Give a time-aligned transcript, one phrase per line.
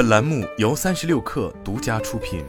[0.00, 2.42] 本栏目由三十六氪独家出品。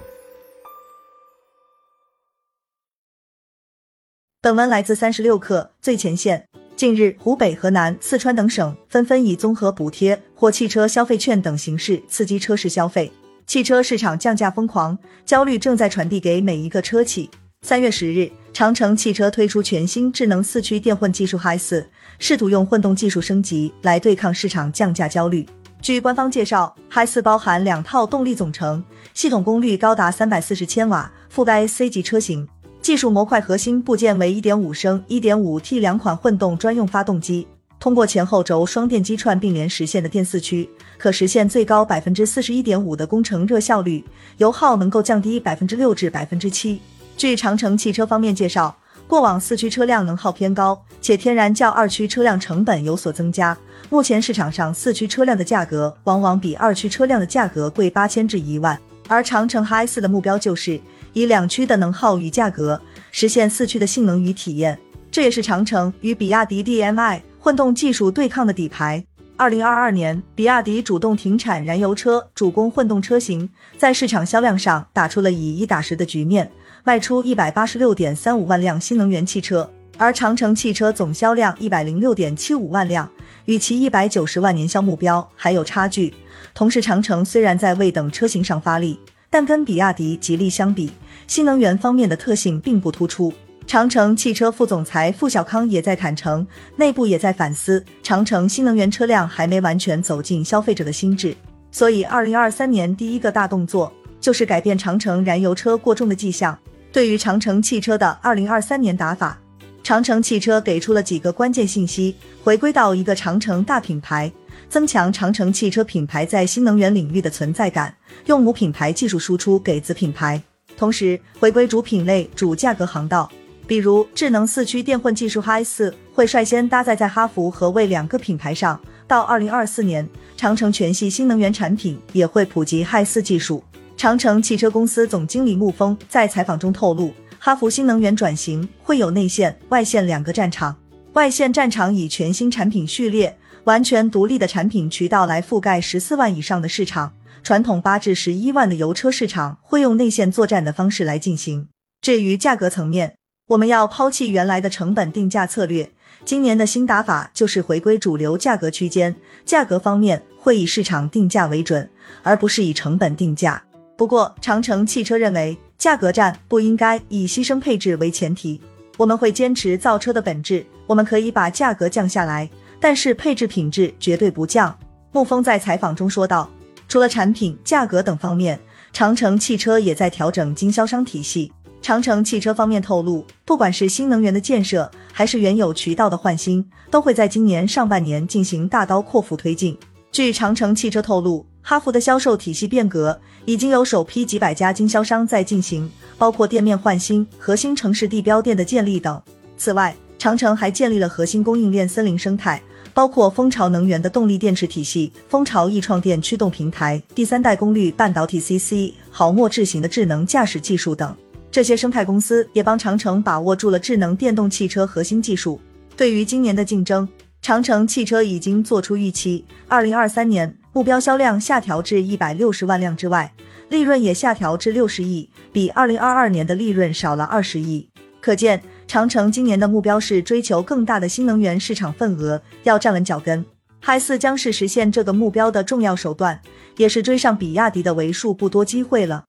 [4.42, 6.48] 本文来自三十六氪最前线。
[6.78, 13.12] 近日，湖北、河南、四川等省纷纷以综合补贴或汽车消费券等形式刺激车市消费，
[13.46, 17.30] 汽车市场降价疯狂，焦虑正在传递给每一个车企。
[17.64, 21.86] 三月十日，长城汽车推出全新智能四驱电混技术 Hi 四，
[22.18, 25.46] 试图用混动技术升级来对抗市场降价焦虑。
[25.82, 28.84] 据官方介绍，Hi 四包含两套动力总成，
[29.16, 32.48] 系统功率高达三百四十千瓦，覆盖 C 级车型。
[32.84, 37.48] 技术模块核心部件为1.5升、1.5T 两款混动专用发动机，
[37.80, 40.70] 通过前后轴双电机串并联实现的电四驱，
[41.00, 44.06] 可实现最高百分之四十一点五的工程热效率，
[44.38, 46.80] 油耗能够降低百分之六至百分之七。
[47.18, 48.76] 据长城汽车方面介绍，
[49.12, 53.58] 过往四驱车辆能耗偏高，且天然较二驱车辆成本有所增加。
[53.90, 58.80] 目前市场上四驱车辆的价格往往比二驱车辆的价格贵八千至一万，
[59.10, 60.80] 而长城 Hi 四的目标就是
[61.12, 62.80] 以两驱的能耗与价格
[63.12, 64.80] 实现四驱的性能与体验，
[65.12, 69.04] 这也是长城与比亚迪 DMI 混动技术对抗的底牌。
[69.36, 76.50] 二零二二年，比亚迪主动停产燃油车，主攻混动车型，在市场销量上打出了以一打十的局面。
[76.84, 83.08] 卖出一百八十六点三五万辆新能源汽车，而长城汽车总销量一百零六点七五万辆，
[83.46, 86.12] 与其一百九十万年销目标还有差距。
[86.56, 90.92] 同时，长城虽然在未等车型上发力，但跟比亚迪、吉利相比，
[91.28, 93.32] 新能源方面的特性并不突出。
[93.68, 96.46] 长城汽车副总裁付小康也在坦诚，
[96.78, 101.36] 内部也在反思，长城新能源车辆还没完全走进消费者的心智，
[101.72, 106.58] 所以二零二三年第一个大动作就是改变长城燃油车过重的迹象。
[106.92, 109.40] 对于长城汽车的二零二三年打法，
[109.82, 114.30] 长城汽车给出了几个关键信息：回归到一个长城大品牌，
[114.68, 120.42] 增强长城汽车品牌在新能源领域的存在感，用母品牌技术输出给子品牌，
[120.76, 123.32] 同时回归主品类、主价格航道。
[123.66, 133.64] 比如智能四驱电混技术 Hi 四会率先搭载在哈弗和魏两个品牌上，到二零二四年，长城全系新能源产品也会普及 Hi 四技术。
[134.02, 140.76] 长城汽车公司总经理穆峰在采访中透露，哈弗新能源转型会有内线、外线两个战场。
[141.14, 147.14] 外线战场以全新产品序列、完全独立的产品渠道来覆盖十四万以上的市场，
[147.44, 151.68] 传统八至十一万的油车市场会用内线作战的方式来进行。
[152.02, 153.14] 至于价格层面，
[153.50, 155.92] 我们要抛弃原来的成本定价策略，
[156.26, 161.88] 今年的新打法就是回归主流价格区间，价格方面会以市场定价为准，
[162.24, 163.62] 而不是以成本定价。
[164.02, 168.60] 不过，长城汽车认为，价格战不应该以牺牲配置为前提。
[168.98, 174.76] 我们会坚持造车的本质，我们可以把价格降下来，但是配置品质绝对不降。
[175.14, 176.50] 沐风在采访中说道。
[176.88, 178.60] 除了产品、价格等方面，
[178.92, 181.52] 长城汽车也在调整经销商体系。
[181.80, 189.78] 长城汽车方面透露，不管是新能源的建设，还是原有渠道的换新，都会在今年上半年进行大刀阔斧推进。
[190.12, 191.46] 据长城汽车透露。
[191.62, 199.22] 哈弗的销售体系变革已经有首批几百家经销商在进行，包括店面换新、核心城市地标店的建立等。
[199.58, 202.62] 此外，长城还建立了核心供应链森林生态，
[202.94, 211.16] 包括蜂巢能源的动力电池体系、蜂巢易创电驱动平台、第三代功率半导体 CC、毫末智行的智能驾驶技术等。
[211.52, 215.60] 这些生态公司也帮长城把握住了智能电动汽车核心技术。
[215.98, 217.08] 对于今年的竞争，
[217.42, 220.56] 长城汽车已经做出预期，二零二三年。
[220.74, 223.34] 目标销量下调至一百六十万辆之外，
[223.68, 227.90] 利润也下调至六十亿，比二零二二年的利润少了二十亿。
[228.22, 233.46] 可见，长城今年的目标是追求更大的新能源市场份额，要站稳脚跟。
[233.82, 236.40] 海四将是实现这个目标的重要手段，
[236.78, 239.26] 也是追上比亚迪的为数不多机会了。